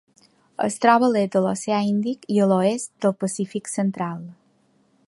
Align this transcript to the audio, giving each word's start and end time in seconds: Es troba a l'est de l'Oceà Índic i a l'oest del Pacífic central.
Es 0.67 0.77
troba 0.85 1.09
a 1.09 1.09
l'est 1.15 1.35
de 1.35 1.43
l'Oceà 1.47 1.83
Índic 1.91 2.27
i 2.37 2.41
a 2.45 2.49
l'oest 2.53 2.93
del 3.07 3.15
Pacífic 3.27 3.71
central. 3.75 4.27